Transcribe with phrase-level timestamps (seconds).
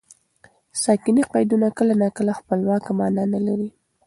[0.83, 3.69] ساکني قیدونه کله ناکله خپلواکه مانا نه لري.